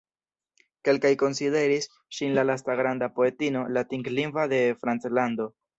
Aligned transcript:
Kelkaj 0.89 1.11
konsideris 1.23 1.87
ŝin 2.21 2.35
la 2.39 2.47
lasta 2.53 2.79
granda 2.83 3.13
poetino 3.19 3.65
latinlingva 3.79 4.51
de 4.57 4.65
Franclando. 4.85 5.53